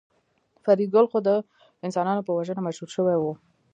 [0.63, 1.29] فریدګل خو د
[1.85, 3.23] انسانانو په وژنه مشهور شوی و